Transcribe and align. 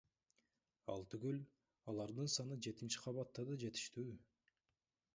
Ал 0.93 1.05
түгүл 1.15 1.37
алардын 1.93 2.33
саны 2.39 2.59
жетинчи 2.69 3.05
кабатта 3.07 3.49
да 3.53 3.63
жетиштүү. 3.67 4.11